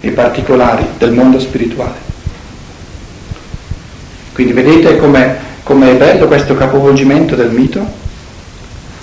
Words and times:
e 0.00 0.10
particolari 0.10 0.84
del 0.98 1.12
mondo 1.12 1.38
spirituale. 1.38 2.08
Quindi 4.32 4.52
vedete 4.52 4.96
come 4.96 5.48
è 5.62 5.94
bello 5.94 6.26
questo 6.26 6.54
capovolgimento 6.54 7.34
del 7.34 7.50
mito 7.50 7.86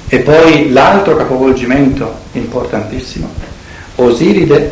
e 0.09 0.19
poi 0.19 0.71
l'altro 0.71 1.15
capovolgimento 1.15 2.19
importantissimo. 2.33 3.29
Osiride 3.95 4.71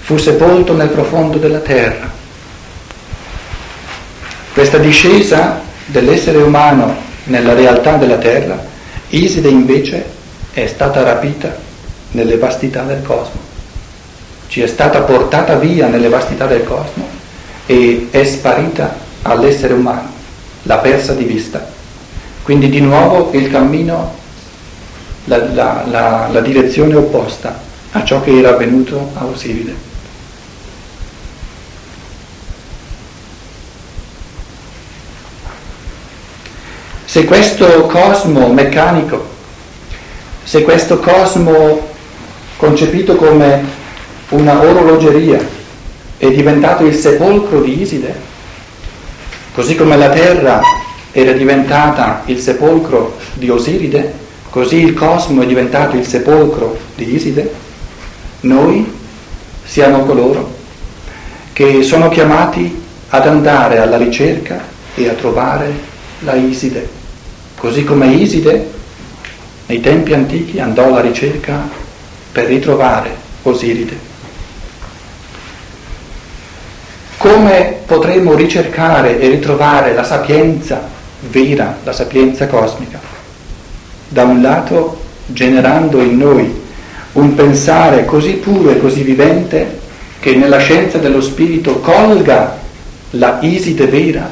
fu 0.00 0.16
sepolto 0.16 0.74
nel 0.74 0.88
profondo 0.88 1.38
della 1.38 1.58
terra. 1.58 2.10
Questa 4.52 4.78
discesa 4.78 5.60
dell'essere 5.86 6.38
umano 6.38 6.96
nella 7.24 7.54
realtà 7.54 7.96
della 7.96 8.18
terra, 8.18 8.62
Iside 9.10 9.48
invece 9.48 10.04
è 10.52 10.66
stata 10.66 11.02
rapita 11.02 11.56
nelle 12.12 12.36
vastità 12.36 12.82
del 12.82 13.02
cosmo, 13.02 13.40
ci 14.50 14.62
è 14.62 14.66
stata 14.66 15.02
portata 15.02 15.54
via 15.54 15.86
nelle 15.86 16.08
vastità 16.08 16.46
del 16.46 16.64
cosmo 16.64 17.08
e 17.66 18.08
è 18.10 18.24
sparita 18.24 18.96
all'essere 19.22 19.74
umano, 19.74 20.10
l'ha 20.62 20.78
persa 20.78 21.14
di 21.14 21.22
vista. 21.22 21.64
Quindi 22.42 22.68
di 22.68 22.80
nuovo 22.80 23.30
il 23.32 23.48
cammino, 23.48 24.12
la, 25.26 25.52
la, 25.52 25.84
la, 25.88 26.28
la 26.32 26.40
direzione 26.40 26.96
opposta 26.96 27.60
a 27.92 28.02
ciò 28.02 28.20
che 28.22 28.36
era 28.36 28.50
avvenuto 28.50 29.12
a 29.14 29.24
Osiride. 29.26 29.88
Se 37.04 37.24
questo 37.24 37.82
cosmo 37.86 38.52
meccanico, 38.52 39.28
se 40.42 40.62
questo 40.62 40.98
cosmo 40.98 41.86
concepito 42.56 43.14
come 43.14 43.78
una 44.30 44.60
orologeria 44.60 45.40
è 46.16 46.30
diventato 46.30 46.84
il 46.84 46.94
sepolcro 46.94 47.60
di 47.60 47.80
Iside, 47.80 48.28
Così 49.52 49.74
come 49.74 49.96
la 49.96 50.10
terra 50.10 50.60
era 51.10 51.32
diventata 51.32 52.22
il 52.26 52.38
sepolcro 52.38 53.16
di 53.34 53.50
Osiride, 53.50 54.12
così 54.48 54.76
il 54.76 54.94
cosmo 54.94 55.42
è 55.42 55.46
diventato 55.46 55.96
il 55.96 56.06
sepolcro 56.06 56.78
di 56.94 57.14
Iside, 57.14 57.52
noi 58.42 58.90
siamo 59.64 60.04
coloro 60.04 60.56
che 61.52 61.82
sono 61.82 62.08
chiamati 62.08 62.80
ad 63.08 63.26
andare 63.26 63.78
alla 63.78 63.96
ricerca 63.96 64.64
e 64.94 65.08
a 65.08 65.14
trovare 65.14 65.72
la 66.20 66.34
Iside, 66.36 66.88
così 67.56 67.82
come 67.82 68.06
Iside 68.14 68.70
nei 69.66 69.80
tempi 69.80 70.14
antichi 70.14 70.60
andò 70.60 70.86
alla 70.86 71.00
ricerca 71.00 71.68
per 72.30 72.46
ritrovare 72.46 73.16
Osiride. 73.42 74.09
Come 77.20 77.80
potremo 77.84 78.32
ricercare 78.32 79.20
e 79.20 79.28
ritrovare 79.28 79.92
la 79.92 80.04
sapienza 80.04 80.88
vera, 81.28 81.76
la 81.84 81.92
sapienza 81.92 82.46
cosmica. 82.46 82.98
Da 84.08 84.22
un 84.22 84.40
lato 84.40 85.02
generando 85.26 86.00
in 86.00 86.16
noi 86.16 86.50
un 87.12 87.34
pensare 87.34 88.06
così 88.06 88.36
puro 88.36 88.70
e 88.70 88.80
così 88.80 89.02
vivente 89.02 89.80
che 90.18 90.34
nella 90.34 90.60
scienza 90.60 90.96
dello 90.96 91.20
spirito 91.20 91.80
colga 91.80 92.56
la 93.10 93.36
iside 93.42 93.84
vera, 93.84 94.26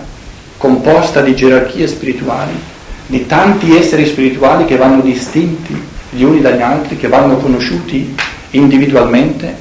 composta 0.56 1.20
di 1.20 1.34
gerarchie 1.34 1.86
spirituali, 1.86 2.58
di 3.06 3.26
tanti 3.26 3.76
esseri 3.76 4.06
spirituali 4.06 4.64
che 4.64 4.78
vanno 4.78 5.02
distinti 5.02 5.78
gli 6.08 6.22
uni 6.22 6.40
dagli 6.40 6.62
altri, 6.62 6.96
che 6.96 7.08
vanno 7.08 7.36
conosciuti 7.36 8.14
individualmente, 8.52 9.54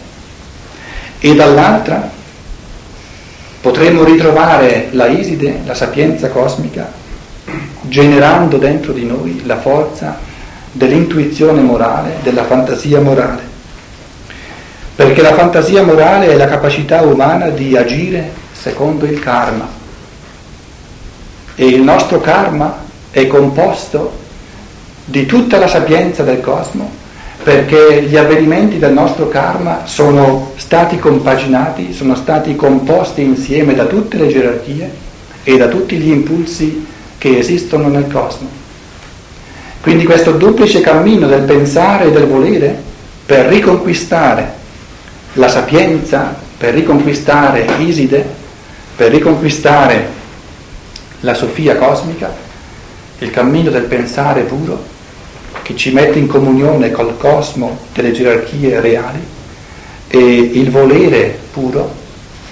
e 1.19 1.35
dall'altra 1.35 2.15
potremmo 3.67 4.05
ritrovare 4.05 4.87
la 4.91 5.07
Iside, 5.07 5.59
la 5.65 5.73
sapienza 5.73 6.29
cosmica, 6.29 6.89
generando 7.81 8.55
dentro 8.57 8.93
di 8.93 9.05
noi 9.05 9.41
la 9.45 9.59
forza 9.59 10.17
dell'intuizione 10.71 11.59
morale, 11.59 12.15
della 12.23 12.45
fantasia 12.45 13.01
morale. 13.01 13.41
Perché 14.95 15.21
la 15.21 15.33
fantasia 15.33 15.83
morale 15.83 16.29
è 16.29 16.37
la 16.37 16.47
capacità 16.47 17.01
umana 17.01 17.49
di 17.49 17.75
agire 17.75 18.31
secondo 18.53 19.03
il 19.03 19.19
karma. 19.19 19.67
E 21.53 21.65
il 21.65 21.81
nostro 21.81 22.21
karma 22.21 22.85
è 23.11 23.27
composto 23.27 24.17
di 25.03 25.25
tutta 25.25 25.57
la 25.57 25.67
sapienza 25.67 26.23
del 26.23 26.39
cosmo 26.39 26.89
perché 27.47 28.01
gli 28.01 28.17
avvenimenti 28.17 28.77
del 28.77 28.91
nostro 28.91 29.29
karma 29.29 29.85
sono 29.85 30.51
stati 30.57 30.99
compaginati, 30.99 31.93
sono 31.93 32.13
stati 32.13 32.57
composti 32.57 33.21
insieme 33.21 33.73
da 33.73 33.85
tutte 33.85 34.17
le 34.17 34.27
gerarchie 34.27 34.91
e 35.45 35.55
da 35.55 35.69
tutti 35.69 35.95
gli 35.95 36.09
impulsi 36.09 36.85
che 37.17 37.37
esistono 37.37 37.87
nel 37.87 38.11
cosmo. 38.11 38.49
Quindi 39.79 40.03
questo 40.03 40.31
duplice 40.31 40.81
cammino 40.81 41.25
del 41.25 41.43
pensare 41.43 42.07
e 42.07 42.11
del 42.11 42.27
volere 42.27 42.81
per 43.25 43.45
riconquistare 43.45 44.51
la 45.35 45.47
sapienza, 45.47 46.35
per 46.57 46.73
riconquistare 46.73 47.65
Iside, 47.77 48.25
per 48.97 49.09
riconquistare 49.09 50.05
la 51.21 51.33
Sofia 51.33 51.77
cosmica, 51.77 52.29
il 53.19 53.31
cammino 53.31 53.71
del 53.71 53.83
pensare 53.83 54.41
puro, 54.41 54.95
che 55.67 55.75
ci 55.75 55.91
mette 55.91 56.17
in 56.17 56.27
comunione 56.27 56.91
col 56.91 57.17
cosmo 57.17 57.77
delle 57.93 58.13
gerarchie 58.13 58.79
reali 58.79 59.19
e 60.07 60.17
il 60.17 60.71
volere 60.71 61.37
puro 61.51 61.93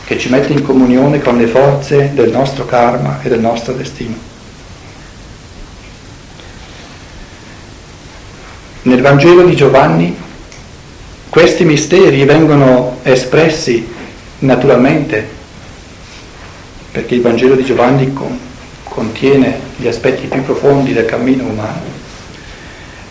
che 0.04 0.20
ci 0.20 0.28
mette 0.28 0.52
in 0.52 0.62
comunione 0.62 1.22
con 1.22 1.38
le 1.38 1.48
forze 1.48 2.12
del 2.14 2.30
nostro 2.30 2.66
karma 2.66 3.22
e 3.22 3.30
del 3.30 3.40
nostro 3.40 3.72
destino. 3.72 4.16
Nel 8.82 9.02
Vangelo 9.02 9.46
di 9.46 9.56
Giovanni 9.56 10.14
questi 11.30 11.64
misteri 11.64 12.26
vengono 12.26 12.98
espressi 13.04 13.88
naturalmente, 14.40 15.26
perché 16.92 17.16
il 17.16 17.22
Vangelo 17.22 17.56
di 17.56 17.64
Giovanni 17.64 18.14
contiene 18.84 19.58
gli 19.78 19.88
aspetti 19.88 20.28
più 20.28 20.44
profondi 20.44 20.92
del 20.92 21.06
cammino 21.06 21.46
umano, 21.46 22.04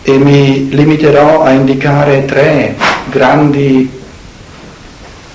e 0.07 0.19
mi 0.19 0.69
limiterò 0.69 1.41
a 1.41 1.49
indicare 1.49 2.25
tre 2.25 2.75
grandi 3.09 3.89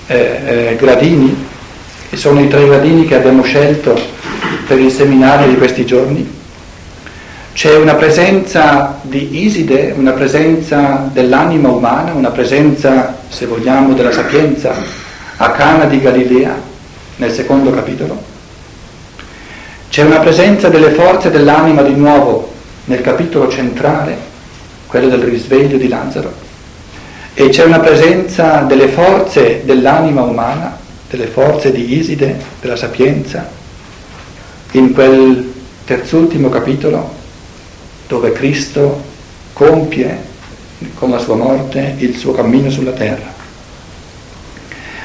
eh, 0.07 0.15
eh, 0.15 0.75
gradini, 0.79 1.45
che 2.09 2.15
sono 2.15 2.39
i 2.39 2.47
tre 2.47 2.65
gradini 2.65 3.05
che 3.05 3.15
abbiamo 3.15 3.43
scelto 3.43 3.99
per 4.65 4.79
il 4.79 4.89
seminario 4.89 5.49
di 5.49 5.57
questi 5.57 5.85
giorni. 5.85 6.39
C'è 7.51 7.75
una 7.75 7.95
presenza 7.95 8.97
di 9.01 9.43
Iside, 9.43 9.93
una 9.97 10.13
presenza 10.13 11.09
dell'anima 11.11 11.67
umana, 11.67 12.13
una 12.13 12.31
presenza, 12.31 13.17
se 13.27 13.47
vogliamo, 13.47 13.93
della 13.93 14.13
sapienza 14.13 14.73
a 15.35 15.51
Cana 15.51 15.83
di 15.83 15.99
Galilea, 15.99 16.57
nel 17.17 17.31
secondo 17.33 17.71
capitolo. 17.71 18.23
C'è 19.89 20.05
una 20.05 20.19
presenza 20.19 20.69
delle 20.69 20.91
forze 20.91 21.29
dell'anima 21.29 21.81
di 21.81 21.93
nuovo 21.93 22.53
nel 22.85 23.01
capitolo 23.01 23.49
centrale 23.49 24.30
quello 24.91 25.07
del 25.07 25.21
risveglio 25.21 25.77
di 25.77 25.87
Lazzaro, 25.87 26.33
e 27.33 27.47
c'è 27.47 27.63
una 27.63 27.79
presenza 27.79 28.59
delle 28.63 28.89
forze 28.89 29.61
dell'anima 29.63 30.21
umana, 30.23 30.77
delle 31.09 31.27
forze 31.27 31.71
di 31.71 31.97
Iside, 31.97 32.37
della 32.59 32.75
sapienza, 32.75 33.49
in 34.71 34.91
quel 34.91 35.53
terzultimo 35.85 36.49
capitolo 36.49 37.09
dove 38.05 38.33
Cristo 38.33 39.01
compie 39.53 40.19
con 40.95 41.09
la 41.09 41.19
sua 41.19 41.35
morte 41.35 41.95
il 41.99 42.17
suo 42.17 42.33
cammino 42.33 42.69
sulla 42.69 42.91
terra. 42.91 43.31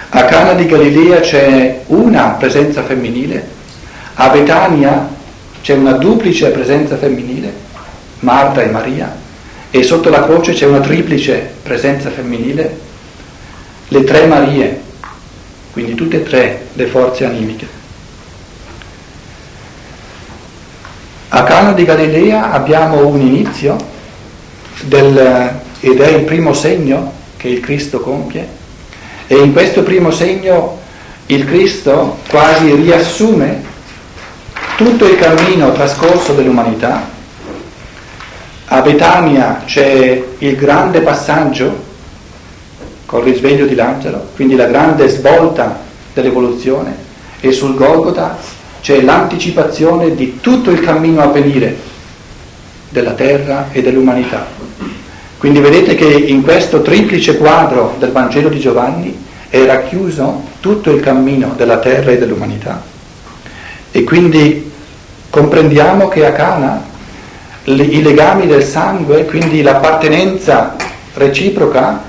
A 0.09 0.25
Cana 0.25 0.55
di 0.55 0.67
Galilea 0.67 1.21
c'è 1.21 1.83
una 1.87 2.31
presenza 2.31 2.83
femminile, 2.83 3.49
a 4.15 4.31
Betania 4.31 5.09
c'è 5.63 5.75
una 5.75 5.93
duplice 5.93 6.51
presenza 6.51 6.97
femminile, 6.97 7.53
Marta 8.21 8.63
e 8.63 8.67
Maria, 8.67 9.25
e 9.79 9.83
sotto 9.83 10.09
la 10.09 10.23
croce 10.23 10.55
c'è 10.55 10.65
una 10.65 10.81
triplice 10.81 11.53
presenza 11.63 12.09
femminile, 12.09 12.79
le 13.89 14.05
tre 14.05 14.25
Marie, 14.25 14.81
quindi 15.73 15.95
tutte 15.95 16.17
e 16.17 16.23
tre 16.23 16.67
le 16.73 16.87
forze 16.87 17.27
animiche. 17.27 17.69
A 21.29 21.43
Cana 21.45 21.73
di 21.73 21.85
Galilea 21.85 22.53
abbiamo 22.53 23.07
un 23.07 23.21
inizio 23.21 23.77
del, 24.85 25.61
ed 25.81 26.01
è 26.01 26.09
il 26.09 26.25
primo 26.25 26.55
segno 26.55 27.13
che 27.37 27.49
il 27.49 27.61
Cristo 27.61 28.01
compie 28.01 28.49
e 29.27 29.37
in 29.37 29.53
questo 29.53 29.83
primo 29.83 30.11
segno 30.11 30.79
il 31.27 31.45
Cristo 31.45 32.21
quasi 32.31 32.75
riassume 32.75 33.63
tutto 34.77 35.05
il 35.05 35.17
cammino 35.17 35.73
trascorso 35.73 36.33
dell'umanità 36.33 37.16
a 38.77 38.83
Betania 38.83 39.63
c'è 39.65 40.23
il 40.37 40.55
grande 40.55 41.01
passaggio 41.01 41.85
col 43.07 43.23
risveglio 43.23 43.65
di 43.65 43.75
l'angelo, 43.75 44.29
quindi 44.35 44.55
la 44.55 44.67
grande 44.67 45.09
svolta 45.09 45.81
dell'evoluzione, 46.13 46.95
e 47.41 47.53
sul 47.53 47.75
Golgota 47.75 48.37
c'è 48.83 49.01
l'anticipazione 49.01 50.15
di 50.15 50.41
tutto 50.41 50.71
il 50.71 50.81
cammino 50.81 51.23
a 51.23 51.29
venire 51.29 51.75
della 52.91 53.13
terra 53.13 53.69
e 53.73 53.81
dell'umanità. 53.81 54.47
Quindi 55.39 55.61
vedete 55.61 55.95
che 55.95 56.07
in 56.07 56.43
questo 56.43 56.83
triplice 56.83 57.39
quadro 57.39 57.95
del 57.99 58.13
Vangelo 58.13 58.51
di 58.51 58.59
Giovanni 58.59 59.25
è 59.49 59.65
racchiuso 59.65 60.43
tutto 60.61 60.91
il 60.91 61.01
cammino 61.01 61.55
della 61.57 61.79
terra 61.79 62.11
e 62.11 62.19
dell'umanità. 62.19 62.83
E 63.91 64.05
quindi 64.05 64.71
comprendiamo 65.31 66.09
che 66.09 66.27
a 66.27 66.33
Cana 66.33 66.95
i 67.67 68.03
legami 68.03 68.47
del 68.47 68.63
sangue, 68.63 69.25
quindi 69.25 69.63
l'appartenenza 69.63 70.77
reciproca 71.15 72.03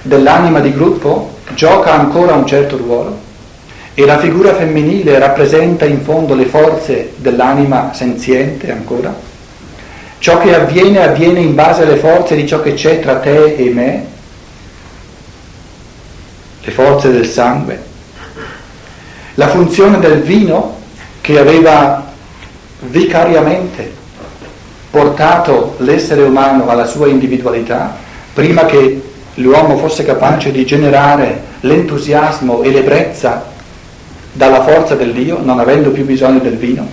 dell'anima 0.00 0.60
di 0.60 0.72
gruppo, 0.72 1.36
gioca 1.54 1.92
ancora 1.92 2.34
un 2.34 2.46
certo 2.46 2.76
ruolo 2.76 3.30
e 3.94 4.06
la 4.06 4.18
figura 4.18 4.54
femminile 4.54 5.18
rappresenta 5.18 5.84
in 5.84 6.00
fondo 6.02 6.34
le 6.34 6.46
forze 6.46 7.12
dell'anima 7.16 7.92
senziente 7.92 8.72
ancora. 8.72 9.14
Ciò 10.18 10.38
che 10.38 10.54
avviene 10.54 11.02
avviene 11.02 11.40
in 11.40 11.54
base 11.54 11.82
alle 11.82 11.96
forze 11.96 12.34
di 12.34 12.46
ciò 12.46 12.62
che 12.62 12.74
c'è 12.74 13.00
tra 13.00 13.16
te 13.16 13.54
e 13.54 13.70
me, 13.70 14.06
le 16.64 16.70
forze 16.70 17.10
del 17.10 17.26
sangue. 17.26 17.90
La 19.34 19.48
funzione 19.48 19.98
del 19.98 20.22
vino 20.22 20.78
che 21.20 21.38
aveva 21.38 22.10
vicariamente 22.80 23.91
portato 24.92 25.76
l'essere 25.78 26.20
umano 26.20 26.68
alla 26.68 26.84
sua 26.84 27.08
individualità, 27.08 27.96
prima 28.34 28.66
che 28.66 29.02
l'uomo 29.36 29.78
fosse 29.78 30.04
capace 30.04 30.52
di 30.52 30.66
generare 30.66 31.40
l'entusiasmo 31.60 32.60
e 32.60 32.70
l'ebbrezza 32.70 33.42
dalla 34.32 34.62
forza 34.62 34.94
del 34.94 35.14
Dio, 35.14 35.38
non 35.42 35.58
avendo 35.58 35.92
più 35.92 36.04
bisogno 36.04 36.40
del 36.40 36.58
vino. 36.58 36.86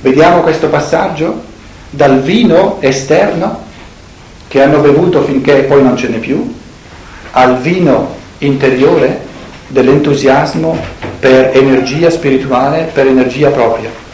Vediamo 0.00 0.40
questo 0.40 0.66
passaggio 0.66 1.42
dal 1.90 2.20
vino 2.22 2.78
esterno 2.80 3.60
che 4.48 4.60
hanno 4.60 4.80
bevuto 4.80 5.22
finché 5.22 5.62
poi 5.62 5.84
non 5.84 5.96
ce 5.96 6.08
n'è 6.08 6.18
più, 6.18 6.54
al 7.30 7.58
vino 7.58 8.16
interiore 8.38 9.20
dell'entusiasmo 9.68 10.76
per 11.20 11.56
energia 11.56 12.10
spirituale, 12.10 12.90
per 12.92 13.06
energia 13.06 13.50
propria. 13.50 14.05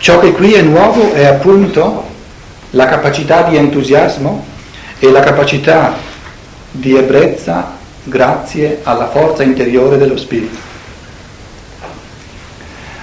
Ciò 0.00 0.18
che 0.18 0.32
qui 0.32 0.54
è 0.54 0.62
nuovo 0.62 1.12
è 1.12 1.26
appunto 1.26 2.04
la 2.70 2.86
capacità 2.86 3.42
di 3.42 3.56
entusiasmo 3.56 4.46
e 4.98 5.10
la 5.10 5.20
capacità 5.20 5.94
di 6.70 6.96
ebbrezza 6.96 7.76
grazie 8.04 8.80
alla 8.82 9.10
forza 9.10 9.42
interiore 9.42 9.98
dello 9.98 10.16
Spirito. 10.16 10.56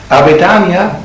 A 0.08 0.24
Betania, 0.24 1.00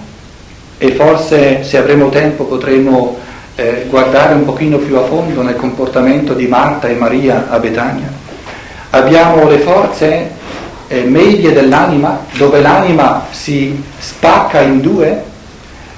e 0.79 0.93
forse 0.93 1.63
se 1.63 1.77
avremo 1.77 2.09
tempo 2.09 2.45
potremo 2.45 3.19
eh, 3.57 3.85
guardare 3.91 4.33
un 4.33 4.47
pochino 4.47 4.79
più 4.79 4.97
a 4.97 5.05
fondo 5.05 5.43
nel 5.43 5.57
comportamento 5.57 6.33
di 6.33 6.47
Marta 6.47 6.89
e 6.89 6.95
Maria 6.95 7.49
a 7.51 7.59
Betania, 7.59 8.11
abbiamo 8.89 9.47
le 9.47 9.59
forze 9.59 10.31
eh, 10.89 11.03
medie 11.03 11.53
dell'anima, 11.53 12.25
dove 12.39 12.63
l'anima 12.63 13.27
si 13.31 13.79
spacca 13.99 14.63
in 14.63 14.81
due, 14.81 15.31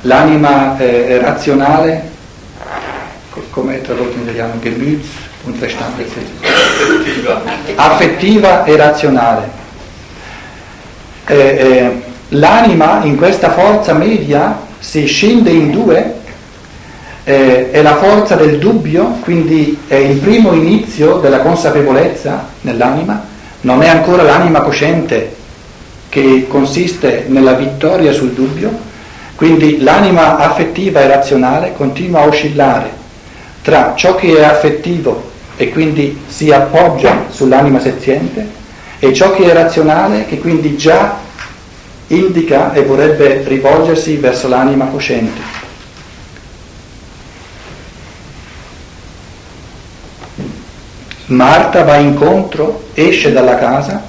l'anima 0.05 0.77
eh, 0.79 1.19
razionale, 1.21 2.13
come 3.51 3.77
è 3.77 3.81
tradotto 3.81 4.17
in 4.17 4.23
italiano, 4.23 4.59
Gemüts, 4.61 5.09
un 5.45 5.59
Verstand 5.59 5.93
affettiva. 6.01 7.43
affettiva 7.75 8.65
e 8.65 8.77
razionale. 8.77 9.63
Eh, 11.27 11.37
eh, 11.37 12.03
l'anima 12.29 13.01
in 13.05 13.17
questa 13.17 13.51
forza 13.53 13.93
media 13.93 14.61
si 14.79 15.07
scende 15.07 15.51
in 15.51 15.71
due, 15.71 16.23
eh, 17.25 17.71
è 17.71 17.83
la 17.83 17.97
forza 17.97 18.35
del 18.35 18.59
dubbio, 18.59 19.19
quindi 19.21 19.79
è 19.87 19.95
il 19.95 20.19
primo 20.19 20.53
inizio 20.53 21.19
della 21.19 21.41
consapevolezza 21.41 22.49
nell'anima, 22.63 23.25
non 23.63 23.83
è 23.83 23.89
ancora 23.89 24.23
l'anima 24.23 24.61
cosciente 24.61 25.35
che 26.11 26.47
consiste 26.47 27.25
nella 27.29 27.55
vittoria 27.55 28.13
sul 28.13 28.33
dubbio, 28.33 28.93
quindi 29.37 29.81
l'anima 29.81 30.39
affettiva 30.39 31.01
e 31.01 31.09
razionale 31.09 31.73
continua 31.75 32.21
a 32.21 32.27
oscillare 32.27 33.03
tra 33.63 33.95
ciò 33.97 34.15
che 34.15 34.37
è 34.37 34.45
affettivo 34.45 35.31
e 35.57 35.71
quindi 35.71 36.23
si 36.27 36.53
appoggia 36.53 37.27
sull'anima 37.31 37.81
seziente 37.81 38.63
e 38.99 39.13
ciò 39.13 39.33
che 39.33 39.51
è 39.51 39.53
razionale 39.53 40.27
che 40.27 40.39
quindi 40.39 40.77
già 40.77 41.17
indica 42.09 42.73
e 42.73 42.85
vorrebbe 42.85 43.43
rivolgersi 43.47 44.17
verso 44.17 44.49
l'anima 44.49 44.87
cosciente. 44.87 45.63
Marta 51.27 51.83
va 51.85 51.97
incontro, 51.97 52.89
esce 52.93 53.33
dalla 53.33 53.57
casa, 53.57 54.03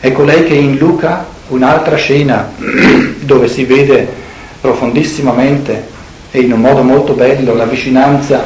è 0.00 0.10
colei 0.12 0.44
che 0.44 0.54
in 0.54 0.76
Luca 0.76 1.26
un'altra 1.48 1.96
scena 1.96 2.50
dove 3.20 3.46
si 3.46 3.64
vede 3.64 4.28
profondissimamente 4.60 5.98
e 6.30 6.40
in 6.40 6.52
un 6.52 6.60
modo 6.60 6.82
molto 6.82 7.14
bello 7.14 7.54
la 7.54 7.64
vicinanza 7.64 8.42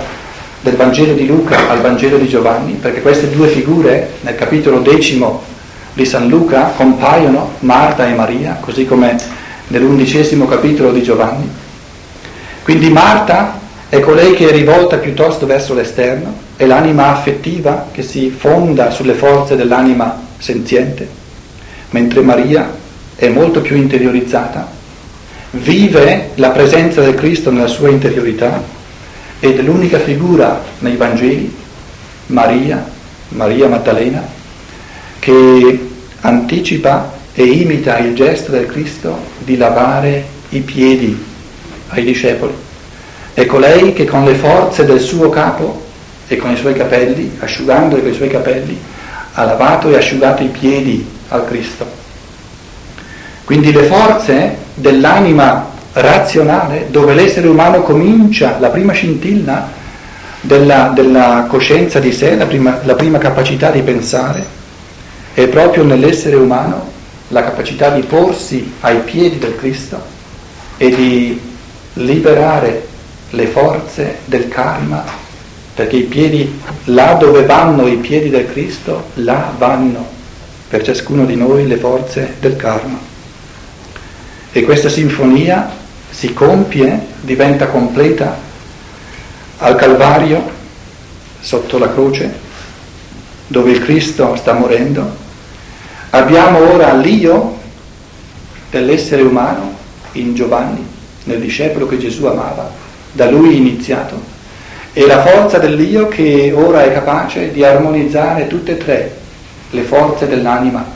del 0.61 0.77
Vangelo 0.77 1.13
di 1.13 1.27
Luca 1.27 1.69
al 1.69 1.81
Vangelo 1.81 2.17
di 2.17 2.27
Giovanni, 2.27 2.73
perché 2.73 3.03
queste 3.03 3.31
due 3.31 3.49
figure 3.49 4.13
nel 4.23 4.35
capitolo 4.35 4.79
decimo 4.79 5.43
di 5.93 6.07
San 6.07 6.29
Luca 6.29 6.73
compaiono, 6.77 7.53
Marta 7.61 8.09
e 8.09 8.15
Maria, 8.15 8.59
così 8.61 8.87
come 8.87 9.17
nell'undicesimo 9.69 10.47
capitolo 10.47 10.91
di 10.91 11.03
Giovanni. 11.03 11.49
Quindi 12.63 12.89
Marta 12.89 13.61
è 13.91 14.01
colei 14.01 14.33
che 14.33 14.49
è 14.49 14.53
rivolta 14.53 14.97
piuttosto 14.97 15.45
verso 15.45 15.75
l'esterno, 15.75 16.35
è 16.57 16.65
l'anima 16.65 17.13
affettiva 17.13 17.89
che 17.93 18.03
si 18.03 18.31
fonda 18.31 18.91
sulle 18.91 19.13
forze 19.13 19.57
dell'anima 19.57 20.19
senziente, 20.39 21.07
mentre 21.91 22.23
Maria 22.23 22.75
è 23.15 23.29
molto 23.29 23.61
più 23.61 23.77
interiorizzata, 23.77 24.67
vive 25.55 26.31
la 26.35 26.51
presenza 26.51 27.01
del 27.01 27.15
Cristo 27.15 27.51
nella 27.51 27.67
sua 27.67 27.89
interiorità 27.89 28.63
ed 29.39 29.59
è 29.59 29.63
l'unica 29.63 29.99
figura 29.99 30.63
nei 30.81 30.97
Vangeli, 30.97 31.55
Maria, 32.27 32.85
Maria 33.29 33.69
Maddalena, 33.69 34.27
che 35.19 35.91
anticipa 36.21 37.13
e 37.35 37.45
imita 37.45 37.99
il 37.99 38.15
gesto 38.15 38.51
del 38.51 38.67
Cristo 38.67 39.19
di 39.39 39.57
lavare 39.57 40.25
i 40.51 40.61
piedi 40.61 41.23
ai 41.89 42.05
discepoli. 42.05 42.53
È 43.35 43.45
colei 43.47 43.93
che 43.93 44.05
con 44.05 44.25
le 44.25 44.35
forze 44.35 44.85
del 44.85 45.01
suo 45.01 45.29
capo 45.29 45.83
e 46.27 46.37
con 46.37 46.53
i 46.53 46.57
suoi 46.57 46.75
capelli, 46.75 47.37
asciugandoli 47.39 48.03
con 48.03 48.11
i 48.11 48.15
suoi 48.15 48.29
capelli, 48.29 48.79
ha 49.33 49.45
lavato 49.45 49.91
e 49.91 49.97
asciugato 49.97 50.43
i 50.43 50.49
piedi 50.49 51.07
al 51.29 51.47
Cristo. 51.47 51.87
Quindi 53.45 53.73
le 53.73 53.83
forze 53.83 54.57
dell'anima 54.75 55.73
razionale 55.93 56.89
dove 56.91 57.15
l'essere 57.15 57.47
umano 57.47 57.83
comincia 57.83 58.59
la 58.59 58.69
prima 58.69 58.93
scintilla 58.93 59.69
della, 60.41 60.91
della 60.95 61.47
coscienza 61.49 62.01
di 62.01 62.13
sé, 62.13 62.37
la 62.37 62.47
prima, 62.47 62.81
la 62.83 62.95
prima 62.95 63.19
capacità 63.19 63.71
di 63.71 63.83
pensare, 63.83 64.45
è 65.33 65.47
proprio 65.49 65.85
nell'essere 65.85 66.37
umano 66.37 66.93
la 67.29 67.43
capacità 67.43 67.91
di 67.91 68.03
porsi 68.03 68.75
ai 68.81 68.99
piedi 68.99 69.39
del 69.39 69.57
Cristo 69.57 70.01
e 70.77 70.95
di 70.95 71.41
liberare 71.95 72.87
le 73.31 73.47
forze 73.47 74.19
del 74.25 74.49
karma, 74.49 75.05
perché 75.75 75.97
i 75.97 76.03
piedi, 76.03 76.61
là 76.85 77.15
dove 77.15 77.45
vanno 77.45 77.87
i 77.87 77.97
piedi 77.97 78.31
del 78.31 78.51
Cristo, 78.51 79.07
là 79.15 79.53
vanno 79.57 80.07
per 80.69 80.83
ciascuno 80.83 81.25
di 81.25 81.37
noi 81.37 81.67
le 81.67 81.77
forze 81.77 82.35
del 82.39 82.57
karma. 82.57 83.13
E 84.57 84.63
questa 84.63 84.89
sinfonia 84.89 85.69
si 86.11 86.33
compie, 86.33 87.07
diventa 87.23 87.67
completa 87.67 88.39
al 89.59 89.75
Calvario, 89.75 90.49
sotto 91.41 91.77
la 91.77 91.93
croce, 91.93 92.33
dove 93.49 93.73
il 93.73 93.83
Cristo 93.83 94.37
sta 94.37 94.53
morendo. 94.53 95.17
Abbiamo 96.11 96.73
ora 96.73 96.93
l'io 96.93 97.59
dell'essere 98.71 99.23
umano 99.23 99.75
in 100.13 100.37
Giovanni, 100.37 100.87
nel 101.25 101.41
discepolo 101.41 101.89
che 101.89 101.99
Gesù 101.99 102.27
amava, 102.27 102.71
da 103.11 103.29
lui 103.29 103.57
iniziato, 103.57 104.23
e 104.93 105.05
la 105.05 105.21
forza 105.21 105.59
dell'io 105.59 106.07
che 106.07 106.53
ora 106.55 106.85
è 106.85 106.93
capace 106.93 107.51
di 107.51 107.65
armonizzare 107.65 108.47
tutte 108.47 108.71
e 108.71 108.77
tre 108.77 109.17
le 109.71 109.83
forze 109.83 110.29
dell'anima. 110.29 110.87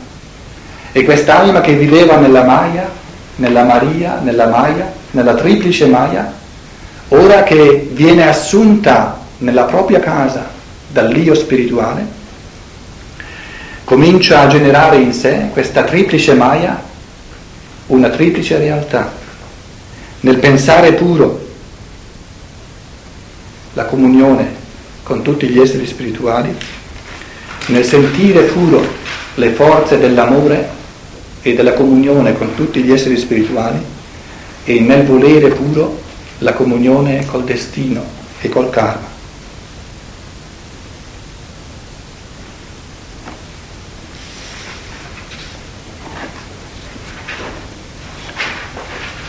E 0.92 1.02
quest'anima 1.02 1.60
che 1.60 1.74
viveva 1.74 2.18
nella 2.18 2.44
Maia, 2.44 2.97
nella 3.38 3.64
Maria, 3.64 4.20
nella 4.22 4.46
Maia, 4.46 4.92
nella 5.12 5.34
triplice 5.34 5.86
Maya, 5.86 6.32
ora 7.08 7.42
che 7.42 7.88
viene 7.92 8.28
assunta 8.28 9.18
nella 9.38 9.64
propria 9.64 10.00
casa 10.00 10.48
dall'io 10.88 11.34
spirituale, 11.34 12.06
comincia 13.84 14.40
a 14.40 14.46
generare 14.48 14.96
in 14.96 15.12
sé 15.12 15.48
questa 15.52 15.84
triplice 15.84 16.34
maya, 16.34 16.82
una 17.86 18.08
triplice 18.10 18.58
realtà. 18.58 19.10
Nel 20.20 20.38
pensare 20.38 20.92
puro, 20.92 21.46
la 23.74 23.84
comunione 23.84 24.56
con 25.02 25.22
tutti 25.22 25.48
gli 25.48 25.58
esseri 25.58 25.86
spirituali, 25.86 26.54
nel 27.66 27.84
sentire 27.84 28.42
puro 28.42 28.84
le 29.34 29.50
forze 29.50 29.98
dell'amore 29.98 30.76
e 31.50 31.54
della 31.54 31.72
comunione 31.72 32.36
con 32.36 32.54
tutti 32.54 32.82
gli 32.82 32.92
esseri 32.92 33.16
spirituali 33.16 33.78
e 34.64 34.80
nel 34.80 35.04
volere 35.04 35.48
puro 35.48 36.00
la 36.38 36.52
comunione 36.52 37.24
col 37.26 37.44
destino 37.44 38.04
e 38.40 38.48
col 38.48 38.70
karma. 38.70 39.16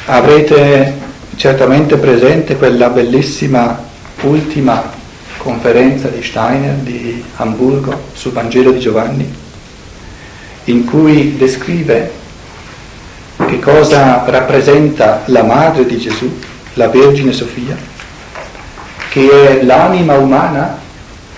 Avrete 0.05 0.97
certamente 1.35 1.95
presente 1.97 2.57
quella 2.57 2.89
bellissima 2.89 3.87
ultima 4.21 4.91
conferenza 5.37 6.09
di 6.09 6.21
Steiner 6.21 6.73
di 6.75 7.23
Hamburgo 7.37 8.07
sul 8.13 8.33
Vangelo 8.33 8.71
di 8.71 8.79
Giovanni, 8.79 9.38
in 10.69 10.85
cui 10.85 11.35
descrive 11.35 12.11
che 13.47 13.59
cosa 13.59 14.23
rappresenta 14.25 15.23
la 15.25 15.43
madre 15.43 15.85
di 15.85 15.97
Gesù, 15.97 16.39
la 16.73 16.87
Vergine 16.89 17.31
Sofia, 17.31 17.75
che 19.09 19.29
è 19.59 19.63
l'anima 19.63 20.17
umana 20.17 20.77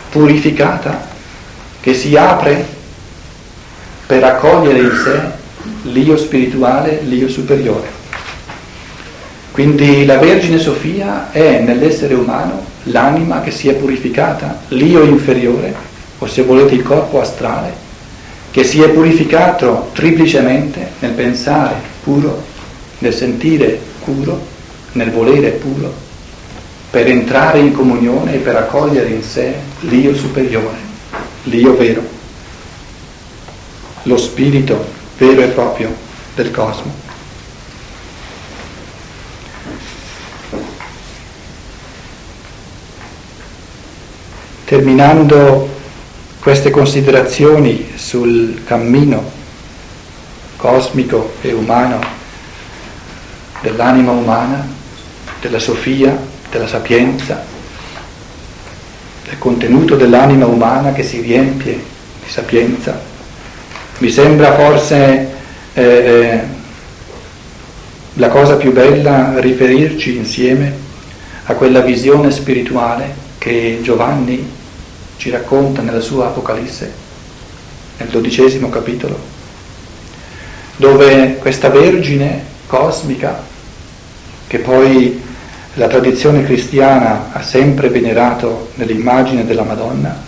purificata, 0.09 1.09
che 1.79 1.93
si 1.93 2.15
apre 2.15 2.65
per 4.05 4.23
accogliere 4.23 4.79
in 4.79 5.01
sé 5.03 5.89
l'io 5.89 6.17
spirituale, 6.17 6.99
l'io 7.03 7.29
superiore. 7.29 7.99
Quindi 9.51 10.05
la 10.05 10.17
Vergine 10.17 10.59
Sofia 10.59 11.31
è 11.31 11.59
nell'essere 11.59 12.13
umano 12.15 12.65
l'anima 12.83 13.41
che 13.41 13.51
si 13.51 13.69
è 13.69 13.75
purificata, 13.75 14.61
l'io 14.69 15.03
inferiore, 15.03 15.73
o 16.17 16.27
se 16.27 16.41
volete 16.43 16.73
il 16.73 16.83
corpo 16.83 17.21
astrale, 17.21 17.80
che 18.51 18.65
si 18.65 18.81
è 18.81 18.89
purificato 18.89 19.89
triplicemente 19.93 20.91
nel 20.99 21.11
pensare 21.11 21.75
puro, 22.03 22.43
nel 22.99 23.13
sentire 23.13 23.79
puro, 24.03 24.45
nel 24.91 25.09
volere 25.09 25.51
puro, 25.51 25.93
per 26.89 27.07
entrare 27.07 27.59
in 27.59 27.71
comunione 27.71 28.35
e 28.35 28.39
per 28.39 28.57
accogliere 28.57 29.09
in 29.09 29.23
sé 29.23 29.55
l'io 29.81 30.13
superiore, 30.13 30.77
l'io 31.43 31.77
vero, 31.77 32.03
lo 34.03 34.17
spirito 34.17 34.85
vero 35.17 35.41
e 35.41 35.47
proprio 35.47 35.95
del 36.35 36.51
cosmo. 36.51 37.09
Terminando 44.65 45.70
queste 46.41 46.71
considerazioni 46.71 47.91
sul 47.95 48.63
cammino 48.65 49.39
cosmico 50.57 51.33
e 51.41 51.53
umano 51.53 51.99
dell'anima 53.61 54.09
umana, 54.09 54.67
della 55.39 55.59
Sofia, 55.59 56.17
della 56.49 56.65
sapienza, 56.65 57.45
del 59.23 59.37
contenuto 59.37 59.95
dell'anima 59.95 60.47
umana 60.47 60.93
che 60.93 61.03
si 61.03 61.21
riempie 61.21 61.73
di 61.73 62.29
sapienza, 62.29 62.99
mi 63.99 64.09
sembra 64.09 64.55
forse 64.55 65.29
eh, 65.73 65.83
eh 65.83 66.59
la 68.15 68.27
cosa 68.27 68.55
più 68.55 68.73
bella 68.73 69.39
riferirci 69.39 70.17
insieme 70.17 70.73
a 71.45 71.53
quella 71.53 71.79
visione 71.79 72.29
spirituale 72.29 73.15
che 73.37 73.79
Giovanni 73.81 74.59
ci 75.21 75.29
racconta 75.29 75.83
nella 75.83 75.99
sua 75.99 76.25
Apocalisse, 76.25 76.91
nel 77.97 78.07
dodicesimo 78.07 78.69
capitolo, 78.69 79.19
dove 80.77 81.35
questa 81.35 81.69
Vergine 81.69 82.43
cosmica, 82.65 83.39
che 84.47 84.57
poi 84.57 85.21
la 85.75 85.87
tradizione 85.87 86.43
cristiana 86.43 87.29
ha 87.33 87.43
sempre 87.43 87.89
venerato 87.89 88.69
nell'immagine 88.73 89.45
della 89.45 89.61
Madonna, 89.61 90.19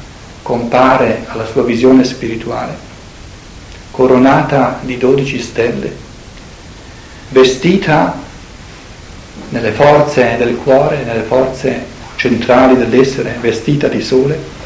compare 0.43 1.25
alla 1.25 1.47
sua 1.47 1.63
visione 1.63 2.03
spirituale, 2.03 2.75
coronata 3.89 4.77
di 4.83 4.99
dodici 4.99 5.41
stelle, 5.41 5.91
vestita 7.29 8.15
nelle 9.49 9.71
forze 9.71 10.35
del 10.37 10.55
cuore, 10.57 11.03
nelle 11.03 11.23
forze 11.23 11.83
centrali 12.15 12.77
dell'essere, 12.77 13.37
vestita 13.41 13.87
di 13.87 13.99
sole, 13.99 14.61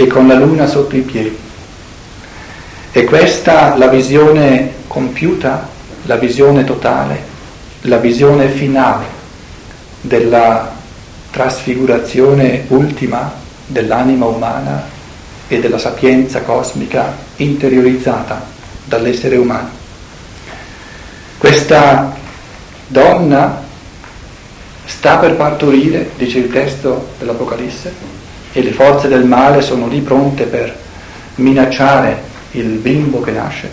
e 0.00 0.06
con 0.06 0.28
la 0.28 0.34
luna 0.34 0.68
sotto 0.68 0.94
i 0.94 1.00
piedi. 1.00 1.36
E 2.92 3.02
questa 3.02 3.76
la 3.76 3.88
visione 3.88 4.74
compiuta, 4.86 5.66
la 6.04 6.14
visione 6.14 6.62
totale, 6.62 7.20
la 7.80 7.96
visione 7.96 8.48
finale 8.48 9.06
della 10.00 10.72
trasfigurazione 11.32 12.66
ultima 12.68 13.32
dell'anima 13.66 14.26
umana 14.26 14.84
e 15.48 15.58
della 15.58 15.78
sapienza 15.78 16.42
cosmica 16.42 17.16
interiorizzata 17.34 18.40
dall'essere 18.84 19.36
umano. 19.36 19.70
Questa 21.38 22.16
donna 22.86 23.64
sta 24.84 25.16
per 25.16 25.34
partorire, 25.34 26.12
dice 26.16 26.38
il 26.38 26.52
testo 26.52 27.08
dell'Apocalisse, 27.18 28.17
e 28.58 28.62
le 28.62 28.72
forze 28.72 29.06
del 29.06 29.24
male 29.24 29.62
sono 29.62 29.86
lì 29.86 30.00
pronte 30.00 30.42
per 30.42 30.76
minacciare 31.36 32.22
il 32.52 32.66
bimbo 32.66 33.20
che 33.20 33.30
nasce. 33.30 33.70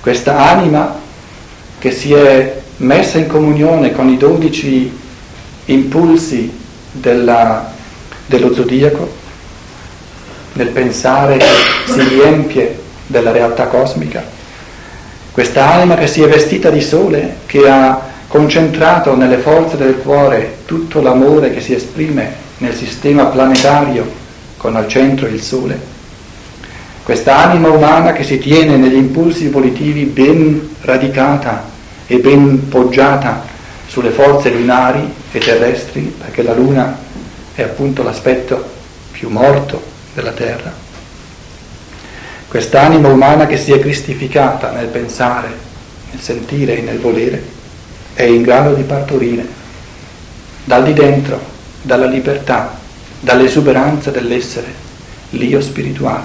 Questa 0.00 0.38
anima 0.38 1.00
che 1.78 1.90
si 1.90 2.14
è 2.14 2.62
messa 2.78 3.18
in 3.18 3.26
comunione 3.26 3.92
con 3.92 4.08
i 4.08 4.16
dodici 4.16 4.90
impulsi 5.66 6.50
della, 6.92 7.72
dello 8.24 8.54
zodiaco, 8.54 9.12
nel 10.54 10.68
pensare 10.68 11.36
che 11.36 11.92
si 11.92 12.00
riempie 12.08 12.78
della 13.06 13.32
realtà 13.32 13.66
cosmica. 13.66 14.24
Questa 15.30 15.72
anima 15.74 15.96
che 15.96 16.06
si 16.06 16.22
è 16.22 16.26
vestita 16.26 16.70
di 16.70 16.80
sole, 16.80 17.36
che 17.44 17.68
ha 17.68 18.00
concentrato 18.28 19.14
nelle 19.14 19.36
forze 19.36 19.76
del 19.76 19.98
cuore 19.98 20.60
tutto 20.64 21.02
l'amore 21.02 21.52
che 21.52 21.60
si 21.60 21.74
esprime 21.74 22.43
nel 22.64 22.74
sistema 22.74 23.26
planetario 23.26 24.10
con 24.56 24.74
al 24.74 24.88
centro 24.88 25.26
il 25.26 25.42
Sole. 25.42 25.92
Questa 27.02 27.36
anima 27.36 27.68
umana 27.68 28.12
che 28.12 28.24
si 28.24 28.38
tiene 28.38 28.76
negli 28.76 28.96
impulsi 28.96 29.48
volitivi 29.48 30.04
ben 30.04 30.76
radicata 30.80 31.68
e 32.06 32.18
ben 32.18 32.68
poggiata 32.68 33.44
sulle 33.86 34.08
forze 34.08 34.50
lunari 34.50 35.12
e 35.30 35.38
terrestri, 35.38 36.14
perché 36.18 36.42
la 36.42 36.54
Luna 36.54 36.96
è 37.54 37.62
appunto 37.62 38.02
l'aspetto 38.02 38.64
più 39.10 39.28
morto 39.28 39.82
della 40.14 40.32
Terra. 40.32 40.72
Quest'anima 42.48 43.08
umana 43.08 43.46
che 43.46 43.58
si 43.58 43.72
è 43.72 43.78
cristificata 43.78 44.70
nel 44.70 44.86
pensare, 44.86 45.48
nel 46.10 46.20
sentire 46.20 46.78
e 46.78 46.80
nel 46.80 46.98
volere, 46.98 47.42
è 48.14 48.22
in 48.22 48.40
grado 48.40 48.72
di 48.72 48.82
partorire 48.82 49.46
dal 50.64 50.84
di 50.84 50.94
dentro 50.94 51.52
dalla 51.84 52.06
libertà, 52.06 52.78
dall'esuberanza 53.20 54.10
dell'essere, 54.10 54.72
l'io 55.30 55.60
spirituale. 55.60 56.24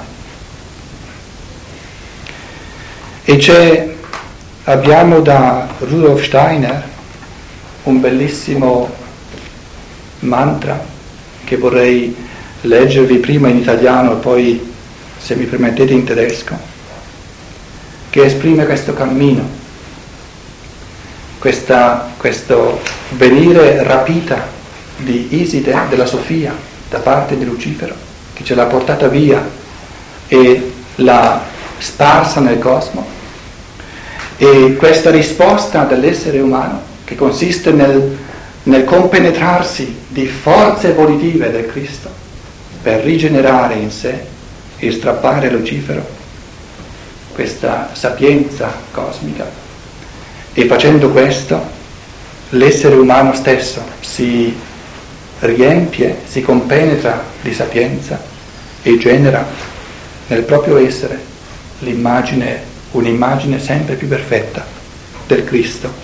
E 3.26 3.36
c'è, 3.36 3.94
abbiamo 4.64 5.20
da 5.20 5.68
Rudolf 5.80 6.24
Steiner 6.24 6.82
un 7.84 8.00
bellissimo 8.00 8.90
mantra 10.20 10.82
che 11.44 11.58
vorrei 11.58 12.16
leggervi 12.62 13.18
prima 13.18 13.50
in 13.50 13.58
italiano 13.58 14.14
e 14.14 14.22
poi, 14.22 14.74
se 15.18 15.36
mi 15.36 15.44
permettete, 15.44 15.92
in 15.92 16.06
tedesco, 16.06 16.58
che 18.10 18.24
esprime 18.24 18.66
questo 18.66 18.94
cammino, 18.94 19.46
questa, 21.38 22.14
questo 22.16 22.80
venire 23.10 23.84
rapita 23.84 24.58
di 25.00 25.28
Iside, 25.42 25.76
della 25.90 26.06
Sofia, 26.06 26.56
da 26.90 27.00
parte 27.00 27.38
di 27.38 27.46
Lucifero, 27.46 27.94
che 28.34 28.44
ce 28.44 28.56
l'ha 28.56 28.66
portata 28.66 29.08
via 29.08 29.48
e 30.28 30.72
l'ha 30.96 31.42
sparsa 31.78 32.40
nel 32.40 32.60
cosmo. 32.60 33.06
E 34.38 34.76
questa 34.78 35.12
risposta 35.12 35.84
dell'essere 35.84 36.40
umano, 36.40 36.82
che 37.04 37.16
consiste 37.16 37.72
nel, 37.72 38.18
nel 38.64 38.84
compenetrarsi 38.84 39.98
di 40.08 40.26
forze 40.28 40.94
volitive 40.94 41.52
del 41.52 41.68
Cristo 41.68 42.10
per 42.82 43.02
rigenerare 43.04 43.76
in 43.76 43.92
sé 43.92 44.24
e 44.78 44.92
strappare 44.92 45.50
Lucifero 45.50 46.18
questa 47.34 47.90
sapienza 47.94 48.72
cosmica 48.92 49.50
e 50.54 50.66
facendo 50.66 51.10
questo 51.10 51.78
l'essere 52.50 52.96
umano 52.96 53.34
stesso 53.34 53.82
si 54.00 54.54
riempie, 55.40 56.18
si 56.26 56.42
compenetra 56.42 57.24
di 57.42 57.54
sapienza 57.54 58.22
e 58.82 58.98
genera 58.98 59.46
nel 60.28 60.44
proprio 60.44 60.78
essere 60.78 61.20
l'immagine, 61.80 62.62
un'immagine 62.92 63.60
sempre 63.60 63.96
più 63.96 64.08
perfetta 64.08 64.66
del 65.28 65.44
Cristo 65.44 65.99